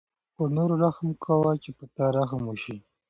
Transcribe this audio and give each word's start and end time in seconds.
پر 0.35 0.47
نورو 0.57 0.75
رحم 0.83 1.07
کوه 1.23 1.51
چې 1.63 1.69
په 1.77 1.85
تا 1.95 2.05
رحم 2.17 2.41
وشي. 2.47 2.77